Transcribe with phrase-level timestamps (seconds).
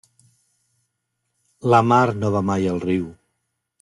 [1.73, 3.05] La mar no va mai al riu.